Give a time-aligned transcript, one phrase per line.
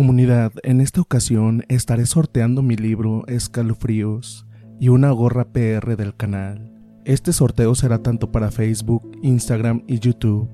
[0.00, 4.46] Comunidad, en esta ocasión estaré sorteando mi libro Escalofríos
[4.80, 6.72] y una gorra PR del canal.
[7.04, 10.48] Este sorteo será tanto para Facebook, Instagram y YouTube.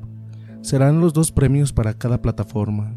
[0.63, 2.93] Serán los dos premios para cada plataforma.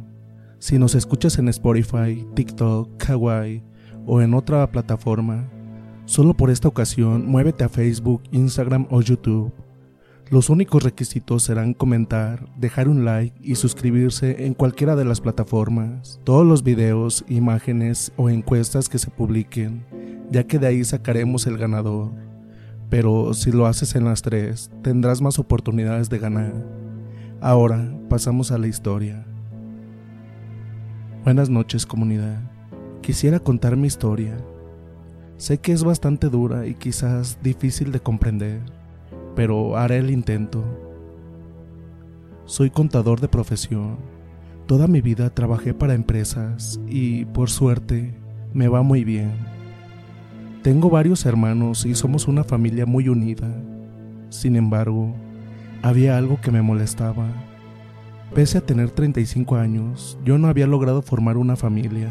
[0.58, 3.64] Si nos escuchas en Spotify, TikTok, Kawaii
[4.08, 5.48] o en otra plataforma,
[6.06, 9.54] solo por esta ocasión muévete a Facebook, Instagram o YouTube
[10.30, 16.20] los únicos requisitos serán comentar, dejar un like y suscribirse en cualquiera de las plataformas.
[16.24, 19.84] Todos los videos, imágenes o encuestas que se publiquen,
[20.30, 22.12] ya que de ahí sacaremos el ganador.
[22.92, 26.54] Pero si lo haces en las tres, tendrás más oportunidades de ganar.
[27.42, 29.26] Ahora pasamos a la historia.
[31.24, 32.40] Buenas noches comunidad.
[33.02, 34.38] Quisiera contar mi historia.
[35.38, 38.79] Sé que es bastante dura y quizás difícil de comprender
[39.40, 40.66] pero haré el intento.
[42.44, 43.96] Soy contador de profesión.
[44.68, 48.20] Toda mi vida trabajé para empresas y, por suerte,
[48.52, 49.32] me va muy bien.
[50.62, 53.48] Tengo varios hermanos y somos una familia muy unida.
[54.28, 55.16] Sin embargo,
[55.84, 57.30] había algo que me molestaba.
[58.36, 62.10] Pese a tener 35 años, yo no había logrado formar una familia.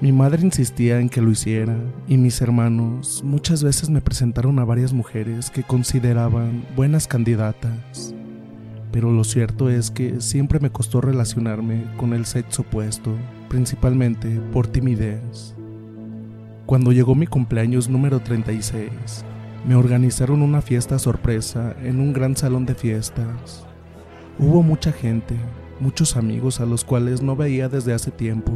[0.00, 1.76] Mi madre insistía en que lo hiciera
[2.08, 8.12] y mis hermanos muchas veces me presentaron a varias mujeres que consideraban buenas candidatas.
[8.90, 13.14] Pero lo cierto es que siempre me costó relacionarme con el sexo opuesto,
[13.48, 15.54] principalmente por timidez.
[16.66, 18.90] Cuando llegó mi cumpleaños número 36,
[19.66, 23.64] me organizaron una fiesta sorpresa en un gran salón de fiestas.
[24.40, 25.36] Hubo mucha gente,
[25.78, 28.52] muchos amigos a los cuales no veía desde hace tiempo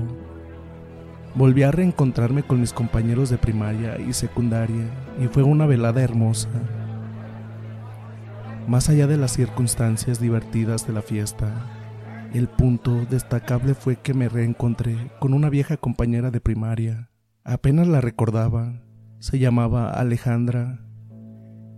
[1.34, 4.90] Volví a reencontrarme con mis compañeros de primaria y secundaria
[5.22, 6.48] y fue una velada hermosa.
[8.66, 11.50] Más allá de las circunstancias divertidas de la fiesta,
[12.34, 17.08] el punto destacable fue que me reencontré con una vieja compañera de primaria.
[17.44, 18.82] Apenas la recordaba.
[19.18, 20.84] Se llamaba Alejandra.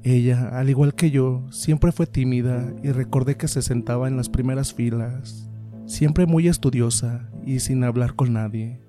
[0.03, 4.29] Ella, al igual que yo, siempre fue tímida y recordé que se sentaba en las
[4.29, 5.49] primeras filas,
[5.87, 8.81] siempre muy estudiosa y sin hablar con nadie.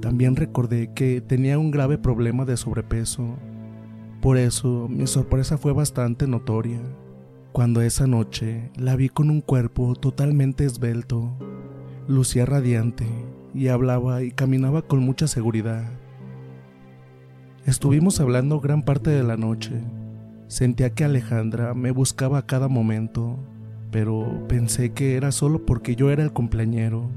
[0.00, 3.36] También recordé que tenía un grave problema de sobrepeso.
[4.20, 6.80] Por eso mi sorpresa fue bastante notoria
[7.52, 11.36] cuando esa noche la vi con un cuerpo totalmente esbelto.
[12.06, 13.06] Lucía radiante
[13.54, 15.90] y hablaba y caminaba con mucha seguridad.
[17.66, 19.80] Estuvimos hablando gran parte de la noche.
[20.46, 23.38] Sentía que Alejandra me buscaba a cada momento,
[23.90, 27.10] pero pensé que era solo porque yo era el cumpleañero.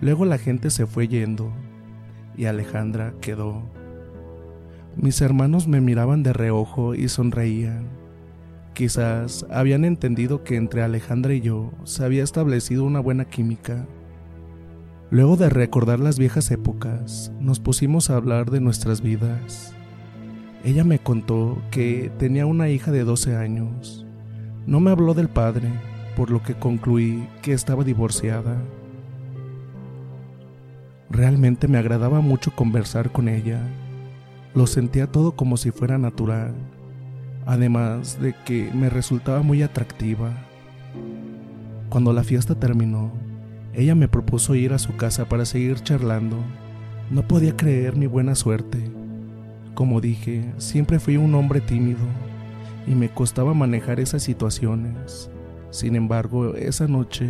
[0.00, 1.52] Luego la gente se fue yendo
[2.36, 3.62] y Alejandra quedó.
[4.96, 7.88] Mis hermanos me miraban de reojo y sonreían.
[8.74, 13.86] Quizás habían entendido que entre Alejandra y yo se había establecido una buena química.
[15.10, 19.74] Luego de recordar las viejas épocas, nos pusimos a hablar de nuestras vidas.
[20.64, 24.06] Ella me contó que tenía una hija de 12 años.
[24.66, 25.68] No me habló del padre,
[26.16, 28.56] por lo que concluí que estaba divorciada.
[31.12, 33.60] Realmente me agradaba mucho conversar con ella.
[34.54, 36.54] Lo sentía todo como si fuera natural,
[37.44, 40.32] además de que me resultaba muy atractiva.
[41.90, 43.12] Cuando la fiesta terminó,
[43.74, 46.38] ella me propuso ir a su casa para seguir charlando.
[47.10, 48.78] No podía creer mi buena suerte.
[49.74, 52.06] Como dije, siempre fui un hombre tímido
[52.86, 55.30] y me costaba manejar esas situaciones.
[55.68, 57.28] Sin embargo, esa noche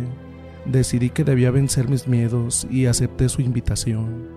[0.65, 4.27] Decidí que debía vencer mis miedos y acepté su invitación.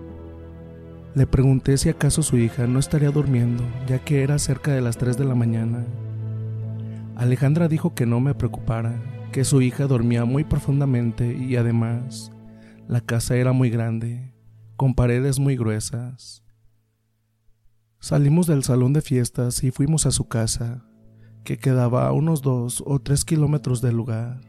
[1.15, 4.97] Le pregunté si acaso su hija no estaría durmiendo, ya que era cerca de las
[4.97, 5.85] 3 de la mañana.
[7.15, 9.01] Alejandra dijo que no me preocupara,
[9.31, 12.31] que su hija dormía muy profundamente y además
[12.87, 14.33] la casa era muy grande,
[14.75, 16.43] con paredes muy gruesas.
[17.99, 20.85] Salimos del salón de fiestas y fuimos a su casa,
[21.43, 24.46] que quedaba a unos dos o tres kilómetros del lugar.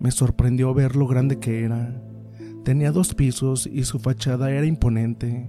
[0.00, 2.00] Me sorprendió ver lo grande que era.
[2.64, 5.48] Tenía dos pisos y su fachada era imponente,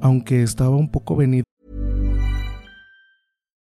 [0.00, 1.44] aunque estaba un poco venido.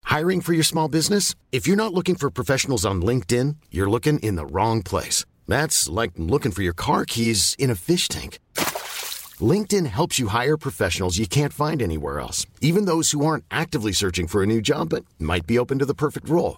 [0.05, 1.35] Hiring for your small business?
[1.51, 5.23] If you're not looking for professionals on LinkedIn, you're looking in the wrong place.
[5.47, 8.39] That's like looking for your car keys in a fish tank.
[9.39, 13.93] LinkedIn helps you hire professionals you can't find anywhere else, even those who aren't actively
[13.93, 16.57] searching for a new job but might be open to the perfect role.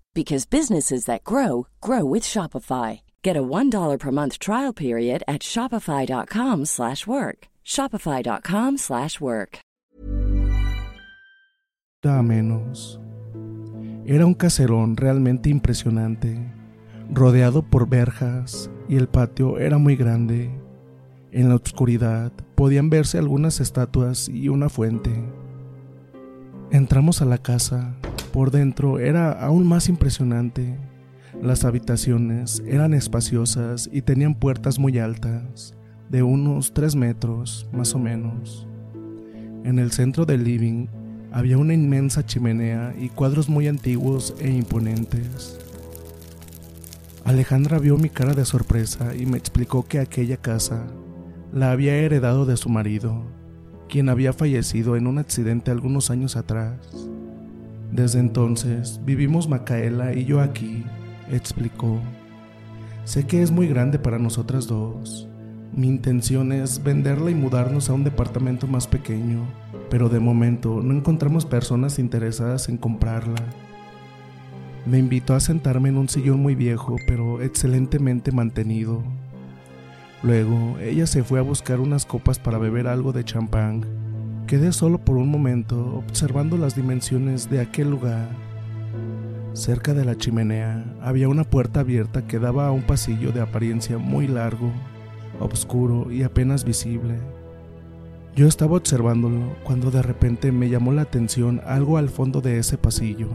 [0.13, 2.99] because businesses that grow grow with Shopify.
[3.23, 7.47] Get a $1 per month trial period at shopify.com/work.
[7.63, 9.61] shopify.com/work.
[12.03, 12.99] A menos.
[14.07, 16.51] Era un caserón realmente impresionante,
[17.11, 20.49] rodeado por verjas y el patio era muy grande.
[21.31, 25.11] En la oscuridad podían verse algunas estatuas y una fuente.
[26.71, 27.95] Entramos a la casa.
[28.31, 30.77] Por dentro era aún más impresionante.
[31.41, 35.75] Las habitaciones eran espaciosas y tenían puertas muy altas,
[36.09, 38.67] de unos 3 metros más o menos.
[39.65, 40.87] En el centro del living
[41.31, 45.59] había una inmensa chimenea y cuadros muy antiguos e imponentes.
[47.25, 50.87] Alejandra vio mi cara de sorpresa y me explicó que aquella casa
[51.53, 53.23] la había heredado de su marido,
[53.89, 57.11] quien había fallecido en un accidente algunos años atrás.
[57.91, 60.85] Desde entonces vivimos Macaela y yo aquí,
[61.29, 61.99] explicó.
[63.03, 65.27] Sé que es muy grande para nosotras dos.
[65.73, 69.45] Mi intención es venderla y mudarnos a un departamento más pequeño,
[69.89, 73.43] pero de momento no encontramos personas interesadas en comprarla.
[74.85, 79.03] Me invitó a sentarme en un sillón muy viejo, pero excelentemente mantenido.
[80.23, 84.00] Luego, ella se fue a buscar unas copas para beber algo de champán
[84.51, 88.27] Quedé solo por un momento observando las dimensiones de aquel lugar.
[89.53, 93.97] Cerca de la chimenea había una puerta abierta que daba a un pasillo de apariencia
[93.97, 94.69] muy largo,
[95.39, 97.15] oscuro y apenas visible.
[98.35, 102.77] Yo estaba observándolo cuando de repente me llamó la atención algo al fondo de ese
[102.77, 103.29] pasillo.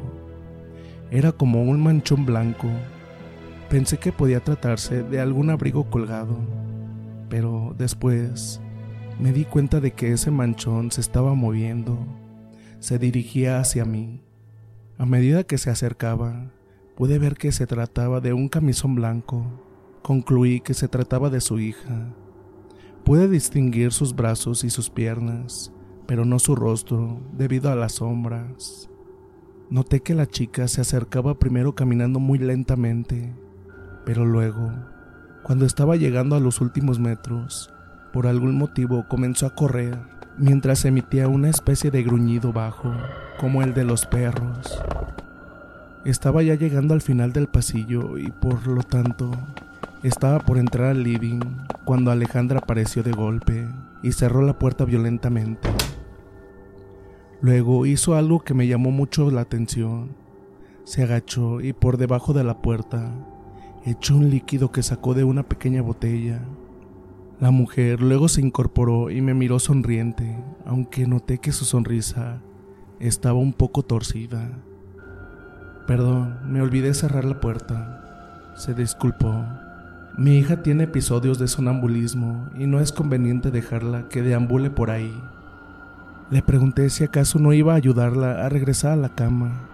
[1.11, 2.69] Era como un manchón blanco.
[3.71, 6.37] Pensé que podía tratarse de algún abrigo colgado,
[7.31, 8.61] pero después
[9.19, 11.99] me di cuenta de que ese manchón se estaba moviendo,
[12.81, 14.23] se dirigía hacia mí.
[14.99, 16.51] A medida que se acercaba,
[16.97, 19.45] pude ver que se trataba de un camisón blanco.
[20.03, 22.15] Concluí que se trataba de su hija.
[23.05, 25.73] Pude distinguir sus brazos y sus piernas,
[26.07, 28.91] pero no su rostro, debido a las sombras.
[29.71, 33.35] Noté que la chica se acercaba primero caminando muy lentamente,
[34.05, 34.71] pero luego,
[35.43, 37.73] cuando estaba llegando a los últimos metros,
[38.17, 39.99] por algún motivo comenzó a correr
[40.39, 42.91] mientras emitía una especie de gruñido bajo,
[43.39, 44.83] como el de los perros.
[46.07, 49.31] Estaba ya llegando al final del pasillo y por lo tanto
[50.03, 51.41] estaba por entrar al living
[51.85, 53.69] cuando Alejandra apareció de golpe
[54.03, 55.69] y cerró la puerta violentamente.
[57.43, 60.17] Luego hizo algo que me llamó mucho la atención.
[60.85, 63.13] Se agachó y por debajo de la puerta
[63.85, 66.41] echó un líquido que sacó de una pequeña botella
[67.39, 72.41] la mujer luego se incorporó y me miró sonriente, aunque noté que su sonrisa
[72.99, 74.49] estaba un poco torcida.
[75.87, 78.55] Perdón, me olvidé cerrar la puerta.
[78.57, 79.45] Se disculpó.
[80.17, 85.15] Mi hija tiene episodios de sonambulismo y no es conveniente dejarla que deambule por ahí.
[86.31, 89.69] Le pregunté si acaso no iba a ayudarla a regresar a la cama.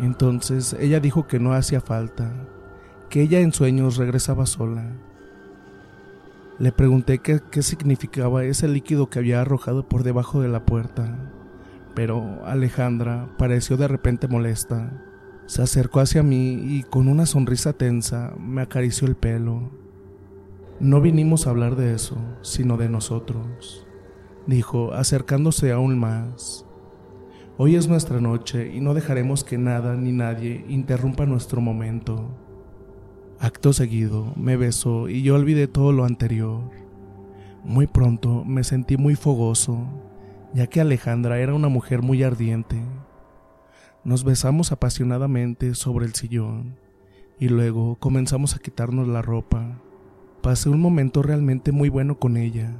[0.00, 2.32] Entonces ella dijo que no hacía falta,
[3.10, 4.86] que ella en sueños regresaba sola.
[6.58, 11.32] Le pregunté qué, significaba ese líquido que había arrojado por debajo de la puerta,
[11.94, 15.04] pero Alejandra pareció de repente molesta.
[15.46, 19.70] Se acercó hacia mí y con una sonrisa tensa me acarició el pelo.
[20.80, 23.86] No vinimos a hablar de eso, sino de nosotros,
[24.48, 26.66] dijo, acercándose aún más.
[27.56, 32.47] Hoy es nuestra noche y no dejaremos que nada ni nadie interrumpa nuestro momento.
[33.40, 36.60] Acto seguido me besó y yo olvidé todo lo anterior.
[37.62, 39.86] Muy pronto me sentí muy fogoso,
[40.54, 42.82] ya que Alejandra era una mujer muy ardiente.
[44.02, 46.80] Nos besamos apasionadamente sobre el sillón
[47.38, 49.80] y luego comenzamos a quitarnos la ropa.
[50.42, 52.74] Pasé un momento realmente muy bueno con ella.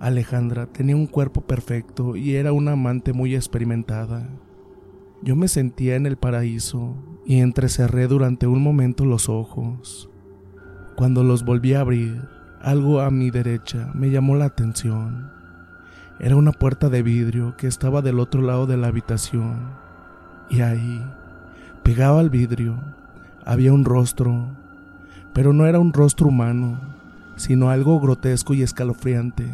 [0.00, 4.30] Alejandra tenía un cuerpo perfecto y era una amante muy experimentada.
[5.20, 10.10] Yo me sentía en el paraíso y entrecerré durante un momento los ojos.
[10.96, 12.28] Cuando los volví a abrir,
[12.60, 15.30] algo a mi derecha me llamó la atención.
[16.20, 19.70] Era una puerta de vidrio que estaba del otro lado de la habitación.
[20.50, 21.04] Y ahí,
[21.82, 22.78] pegado al vidrio,
[23.44, 24.46] había un rostro,
[25.32, 26.78] pero no era un rostro humano,
[27.36, 29.52] sino algo grotesco y escalofriante,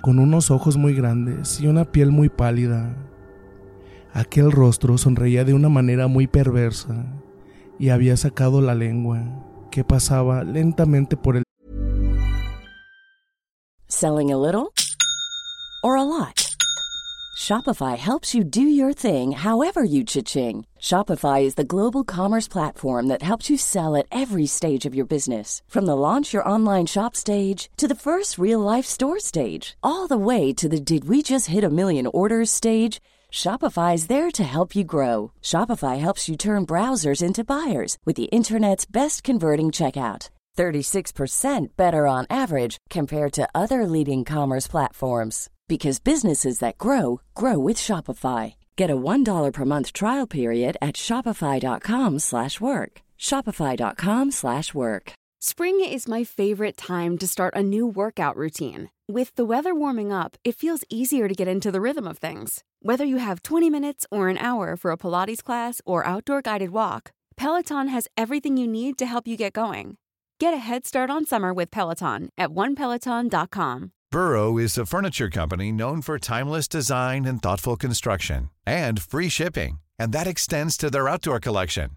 [0.00, 2.94] con unos ojos muy grandes y una piel muy pálida.
[4.12, 7.06] Aquel rostro sonreía de una manera muy perversa
[7.78, 9.22] y había sacado la lengua,
[9.70, 11.44] que pasaba lentamente por el...
[13.88, 14.72] Selling a little
[15.82, 16.50] or a lot?
[17.38, 20.66] Shopify helps you do your thing however you cha-ching.
[20.78, 25.06] Shopify is the global commerce platform that helps you sell at every stage of your
[25.06, 25.62] business.
[25.66, 30.06] From the launch your online shop stage to the first real life store stage, all
[30.06, 33.00] the way to the did we just hit a million orders stage.
[33.32, 35.32] Shopify is there to help you grow.
[35.40, 40.28] Shopify helps you turn browsers into buyers with the internet's best converting checkout.
[40.58, 47.58] 36% better on average compared to other leading commerce platforms because businesses that grow grow
[47.58, 48.56] with Shopify.
[48.76, 53.02] Get a $1 per month trial period at shopify.com/work.
[53.18, 55.12] shopify.com/work.
[55.42, 58.90] Spring is my favorite time to start a new workout routine.
[59.08, 62.62] With the weather warming up, it feels easier to get into the rhythm of things.
[62.82, 66.70] Whether you have 20 minutes or an hour for a Pilates class or outdoor guided
[66.70, 69.98] walk, Peloton has everything you need to help you get going.
[70.38, 73.92] Get a head start on summer with Peloton at onepeloton.com.
[74.10, 79.78] Burrow is a furniture company known for timeless design and thoughtful construction and free shipping,
[79.98, 81.90] and that extends to their outdoor collection.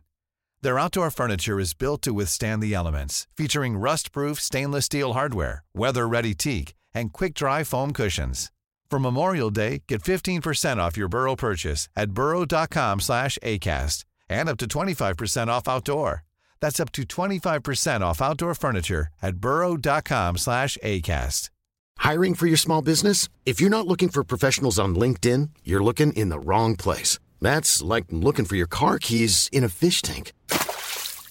[0.61, 6.33] Their outdoor furniture is built to withstand the elements, featuring rust-proof stainless steel hardware, weather-ready
[6.33, 8.51] teak, and quick-dry foam cushions.
[8.93, 14.57] For Memorial Day, get 15% off your Burrow purchase at burrow.com slash ACAST and up
[14.59, 16.23] to 25% off outdoor.
[16.59, 21.49] That's up to 25% off outdoor furniture at burrow.com slash ACAST.
[21.97, 23.29] Hiring for your small business?
[23.47, 27.17] If you're not looking for professionals on LinkedIn, you're looking in the wrong place.
[27.41, 30.33] That's like looking for your car keys in a fish tank.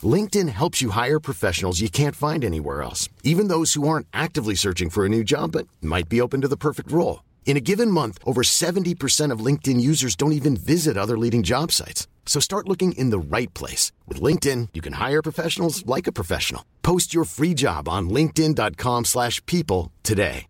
[0.03, 4.57] LinkedIn helps you hire professionals you can't find anywhere else, even those who aren't actively
[4.57, 7.21] searching for a new job but might be open to the perfect role.
[7.45, 11.71] In a given month, over 70% of LinkedIn users don't even visit other leading job
[11.71, 12.09] sites.
[12.25, 13.93] So start looking in the right place.
[14.09, 16.65] With LinkedIn, you can hire professionals like a professional.
[16.83, 20.47] Post your free job on linkedin.com slash people today.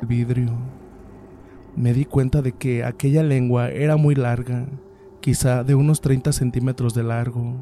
[0.00, 0.52] vidrio.
[1.74, 4.66] Me di cuenta de que aquella lengua era muy larga,
[5.20, 7.56] quizá de unos 30 centímetros de largo,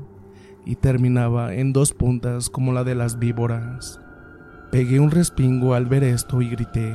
[0.64, 4.00] y terminaba en dos puntas como la de las víboras.
[4.74, 6.94] Pegué un respingo al ver esto y grité.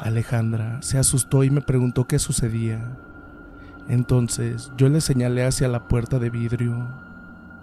[0.00, 2.96] Alejandra se asustó y me preguntó qué sucedía.
[3.88, 6.88] Entonces yo le señalé hacia la puerta de vidrio.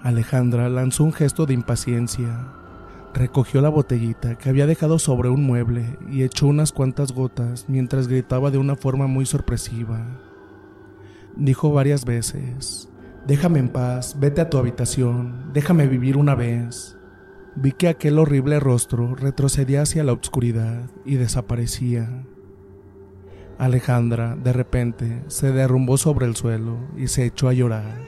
[0.03, 2.49] Alejandra lanzó un gesto de impaciencia.
[3.15, 8.07] Recogió la botellita que había dejado sobre un mueble y echó unas cuantas gotas mientras
[8.07, 10.05] gritaba de una forma muy sorpresiva.
[11.35, 12.87] Dijo varias veces,
[13.25, 16.98] Déjame en paz, vete a tu habitación, déjame vivir una vez.
[17.61, 22.23] Vi que aquel horrible rostro retrocedía hacia la oscuridad y desaparecía.
[23.57, 27.99] Alejandra, de repente, se derrumbó sobre el suelo y se echó a llorar.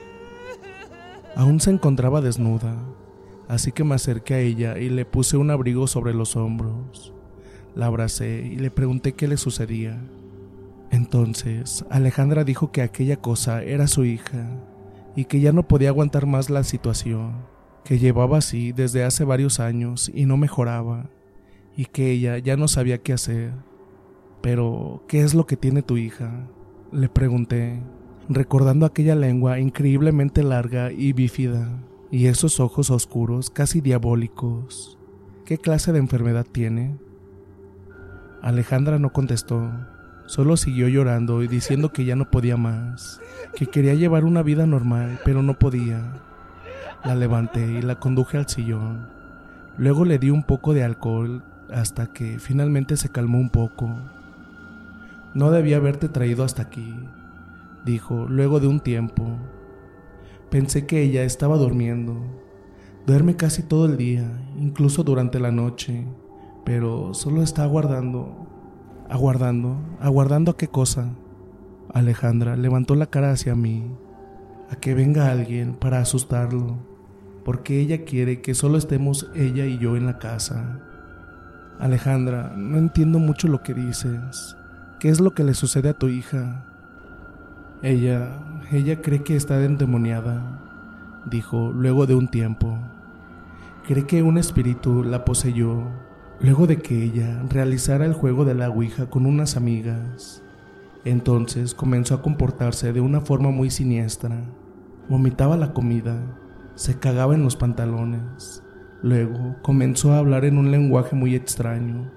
[1.36, 2.82] Aún se encontraba desnuda,
[3.46, 7.12] así que me acerqué a ella y le puse un abrigo sobre los hombros.
[7.74, 10.00] La abracé y le pregunté qué le sucedía.
[10.90, 14.48] Entonces, Alejandra dijo que aquella cosa era su hija
[15.14, 17.51] y que ya no podía aguantar más la situación,
[17.84, 21.10] que llevaba así desde hace varios años y no mejoraba,
[21.76, 23.52] y que ella ya no sabía qué hacer.
[24.40, 26.48] Pero, ¿qué es lo que tiene tu hija?
[26.90, 27.80] Le pregunté,
[28.28, 34.98] recordando aquella lengua increíblemente larga y bífida, y esos ojos oscuros casi diabólicos.
[35.44, 36.98] ¿Qué clase de enfermedad tiene?
[38.42, 39.70] Alejandra no contestó,
[40.26, 43.20] solo siguió llorando y diciendo que ya no podía más,
[43.54, 46.22] que quería llevar una vida normal, pero no podía.
[47.04, 49.08] La levanté y la conduje al sillón.
[49.76, 51.42] Luego le di un poco de alcohol
[51.72, 53.88] hasta que finalmente se calmó un poco.
[55.34, 56.94] No debía haberte traído hasta aquí,
[57.84, 59.24] dijo luego de un tiempo.
[60.48, 62.20] Pensé que ella estaba durmiendo.
[63.06, 64.30] Duerme casi todo el día,
[64.60, 66.06] incluso durante la noche,
[66.64, 68.46] pero solo está aguardando.
[69.08, 71.08] Aguardando, aguardando a qué cosa.
[71.92, 73.90] Alejandra levantó la cara hacia mí,
[74.70, 76.91] a que venga alguien para asustarlo,
[77.44, 80.80] porque ella quiere que solo estemos ella y yo en la casa.
[81.78, 84.56] Alejandra, no entiendo mucho lo que dices.
[85.00, 86.64] ¿Qué es lo que le sucede a tu hija?
[87.82, 88.38] Ella,
[88.70, 90.60] ella cree que está endemoniada,
[91.26, 92.78] dijo luego de un tiempo.
[93.86, 95.90] Cree que un espíritu la poseyó
[96.40, 100.42] luego de que ella realizara el juego de la Ouija con unas amigas.
[101.04, 104.44] Entonces comenzó a comportarse de una forma muy siniestra.
[105.08, 106.16] vomitaba la comida,
[106.74, 108.62] se cagaba en los pantalones.
[109.02, 112.10] Luego comenzó a hablar en un lenguaje muy extraño.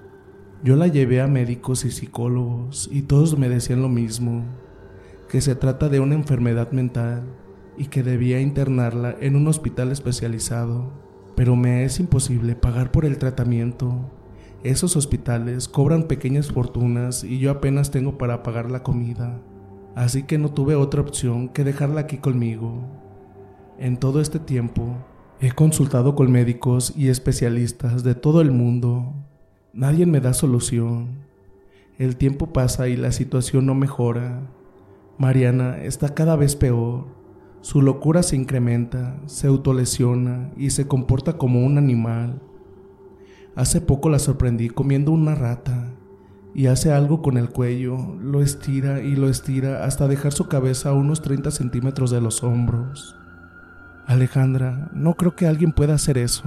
[0.62, 4.44] Yo la llevé a médicos y psicólogos y todos me decían lo mismo,
[5.28, 7.24] que se trata de una enfermedad mental
[7.76, 10.92] y que debía internarla en un hospital especializado,
[11.36, 14.10] pero me es imposible pagar por el tratamiento.
[14.62, 19.42] Esos hospitales cobran pequeñas fortunas y yo apenas tengo para pagar la comida
[19.96, 22.84] así que no tuve otra opción que dejarla aquí conmigo.
[23.78, 24.96] En todo este tiempo,
[25.38, 29.12] he consultado con médicos y especialistas de todo el mundo.
[29.74, 31.26] Nadie me da solución.
[31.98, 34.50] El tiempo pasa y la situación no mejora.
[35.18, 37.04] Mariana está cada vez peor.
[37.60, 42.40] Su locura se incrementa, se autolesiona y se comporta como un animal.
[43.56, 45.92] Hace poco la sorprendí comiendo una rata
[46.54, 50.88] y hace algo con el cuello, lo estira y lo estira hasta dejar su cabeza
[50.88, 53.16] a unos 30 centímetros de los hombros.
[54.06, 56.44] Alejandra, no creo que alguien pueda hacer eso,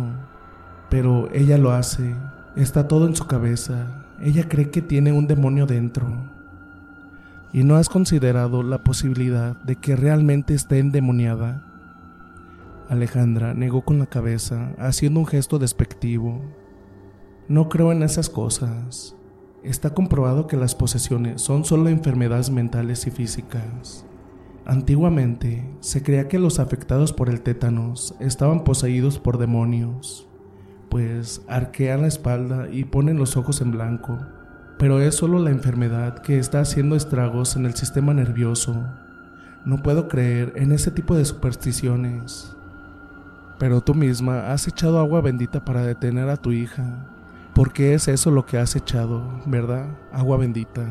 [0.89, 2.15] pero ella lo hace,
[2.55, 6.07] está todo en su cabeza, ella cree que tiene un demonio dentro.
[7.51, 11.65] ¿Y no has considerado la posibilidad de que realmente esté endemoniada?
[12.87, 16.41] Alejandra negó con la cabeza, haciendo un gesto despectivo.
[17.49, 19.15] No creo en esas cosas.
[19.63, 24.05] Está comprobado que las posesiones son solo enfermedades mentales y físicas.
[24.69, 30.27] Antiguamente se creía que los afectados por el tétanos estaban poseídos por demonios,
[30.91, 34.19] pues arquean la espalda y ponen los ojos en blanco,
[34.77, 38.85] pero es solo la enfermedad que está haciendo estragos en el sistema nervioso.
[39.65, 42.55] No puedo creer en ese tipo de supersticiones.
[43.57, 47.07] Pero tú misma has echado agua bendita para detener a tu hija,
[47.55, 49.97] porque es eso lo que has echado, ¿verdad?
[50.13, 50.85] Agua bendita.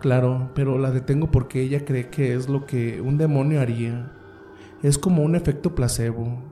[0.00, 4.10] Claro, pero la detengo porque ella cree que es lo que un demonio haría.
[4.82, 6.42] Es como un efecto placebo.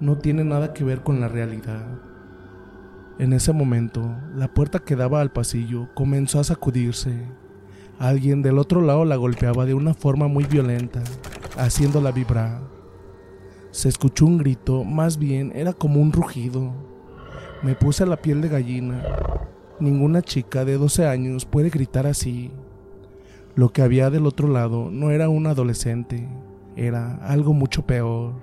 [0.00, 1.84] No tiene nada que ver con la realidad.
[3.18, 7.14] En ese momento, la puerta que daba al pasillo comenzó a sacudirse.
[7.98, 11.02] Alguien del otro lado la golpeaba de una forma muy violenta,
[11.58, 12.62] haciéndola vibrar.
[13.72, 16.72] Se escuchó un grito, más bien era como un rugido.
[17.62, 19.02] Me puse la piel de gallina.
[19.80, 22.50] Ninguna chica de 12 años puede gritar así.
[23.56, 26.28] Lo que había del otro lado no era un adolescente,
[26.76, 28.34] era algo mucho peor.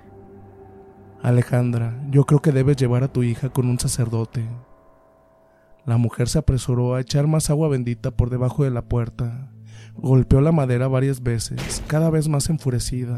[1.22, 4.44] Alejandra, yo creo que debes llevar a tu hija con un sacerdote.
[5.86, 9.52] La mujer se apresuró a echar más agua bendita por debajo de la puerta.
[9.94, 13.16] Golpeó la madera varias veces, cada vez más enfurecida.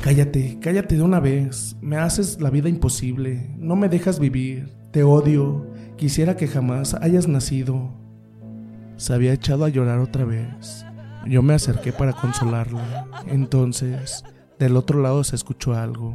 [0.00, 1.76] Cállate, cállate de una vez.
[1.82, 3.54] Me haces la vida imposible.
[3.58, 4.72] No me dejas vivir.
[4.92, 5.70] Te odio.
[5.98, 7.99] Quisiera que jamás hayas nacido.
[9.00, 10.84] Se había echado a llorar otra vez.
[11.26, 13.06] Yo me acerqué para consolarla.
[13.28, 14.22] Entonces,
[14.58, 16.14] del otro lado se escuchó algo.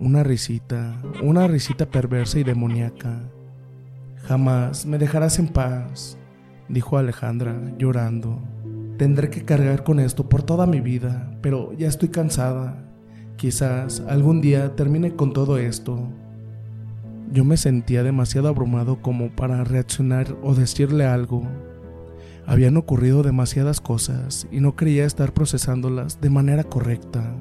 [0.00, 3.20] Una risita, una risita perversa y demoníaca.
[4.24, 6.18] Jamás me dejarás en paz,
[6.68, 8.42] dijo Alejandra, llorando.
[8.98, 12.82] Tendré que cargar con esto por toda mi vida, pero ya estoy cansada.
[13.36, 16.08] Quizás algún día termine con todo esto.
[17.30, 21.46] Yo me sentía demasiado abrumado como para reaccionar o decirle algo.
[22.46, 27.34] Habían ocurrido demasiadas cosas y no creía estar procesándolas de manera correcta.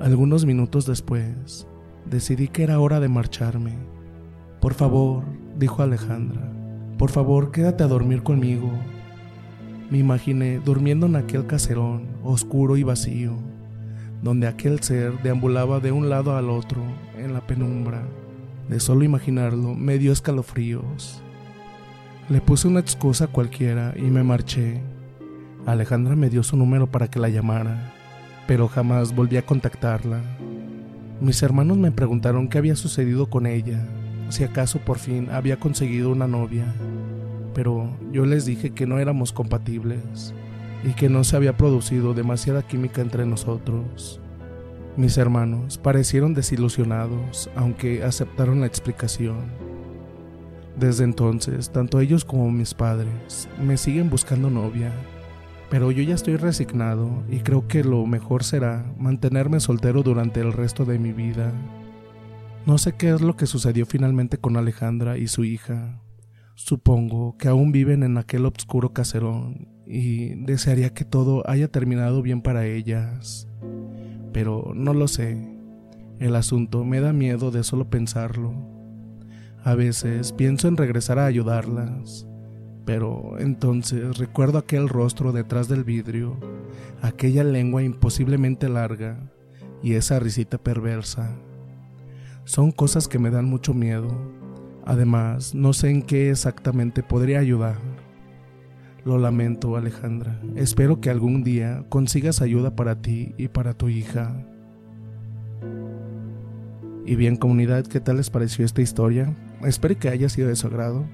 [0.00, 1.66] Algunos minutos después,
[2.04, 3.76] decidí que era hora de marcharme.
[4.60, 5.24] Por favor,
[5.58, 6.52] dijo Alejandra,
[6.98, 8.70] por favor quédate a dormir conmigo.
[9.90, 13.36] Me imaginé durmiendo en aquel caserón, oscuro y vacío
[14.22, 16.82] donde aquel ser deambulaba de un lado al otro
[17.16, 18.02] en la penumbra.
[18.68, 21.22] De solo imaginarlo me dio escalofríos.
[22.28, 24.82] Le puse una excusa cualquiera y me marché.
[25.64, 27.94] Alejandra me dio su número para que la llamara,
[28.46, 30.20] pero jamás volví a contactarla.
[31.22, 33.82] Mis hermanos me preguntaron qué había sucedido con ella,
[34.28, 36.66] si acaso por fin había conseguido una novia,
[37.54, 40.34] pero yo les dije que no éramos compatibles
[40.84, 44.20] y que no se había producido demasiada química entre nosotros.
[44.98, 49.67] Mis hermanos parecieron desilusionados, aunque aceptaron la explicación.
[50.78, 54.92] Desde entonces, tanto ellos como mis padres me siguen buscando novia,
[55.70, 60.52] pero yo ya estoy resignado y creo que lo mejor será mantenerme soltero durante el
[60.52, 61.52] resto de mi vida.
[62.64, 66.00] No sé qué es lo que sucedió finalmente con Alejandra y su hija.
[66.54, 72.40] Supongo que aún viven en aquel obscuro caserón y desearía que todo haya terminado bien
[72.40, 73.48] para ellas.
[74.32, 75.58] Pero no lo sé.
[76.20, 78.77] El asunto me da miedo de solo pensarlo.
[79.64, 82.26] A veces pienso en regresar a ayudarlas,
[82.84, 86.38] Pero entonces recuerdo aquel rostro detrás del vidrio,
[87.02, 89.30] aquella lengua imposiblemente larga
[89.82, 91.36] y esa risita perversa.
[92.44, 94.08] Son cosas que me dan mucho miedo.
[94.86, 97.76] Además, no sé en qué exactamente podría ayudar.
[99.04, 100.40] Lo lamento, Alejandra.
[100.56, 104.46] Espero que algún día consigas ayuda para ti y para tu hija.
[107.04, 109.34] Y bien, comunidad, ¿qué tal les pareció esta historia?
[109.64, 111.04] Espero que haya sido de su agrado.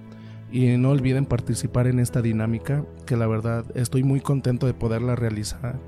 [0.52, 5.16] Y no olviden participar en esta dinámica, que la verdad estoy muy contento de poderla
[5.16, 5.80] realizar,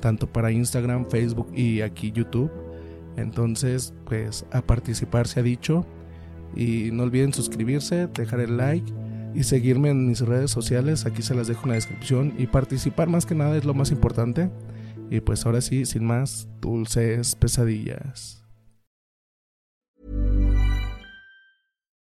[0.00, 2.50] tanto para Instagram, Facebook y aquí YouTube.
[3.16, 5.84] Entonces, pues a participar se ha dicho.
[6.54, 8.92] Y no olviden suscribirse, dejar el like
[9.34, 11.06] y seguirme en mis redes sociales.
[11.06, 12.34] Aquí se las dejo en la descripción.
[12.38, 14.50] Y participar más que nada es lo más importante.
[15.10, 18.41] Y pues ahora sí, sin más, dulces pesadillas.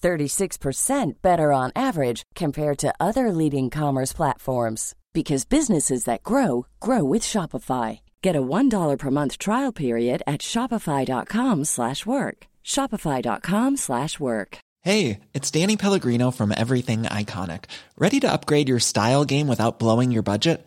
[0.00, 7.04] 36% better on average compared to other leading commerce platforms because businesses that grow grow
[7.04, 8.00] with Shopify.
[8.22, 12.46] Get a $1 per month trial period at shopify.com/work.
[12.64, 14.58] shopify.com/work.
[14.82, 17.64] Hey, it's Danny Pellegrino from Everything Iconic.
[17.98, 20.66] Ready to upgrade your style game without blowing your budget?